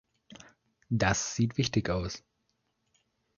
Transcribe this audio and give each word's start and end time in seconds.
Das 0.89 1.35
sieht 1.35 1.59
wichtig 1.59 1.91
aus. 1.91 2.23